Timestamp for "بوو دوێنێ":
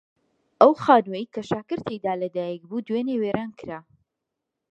2.69-3.15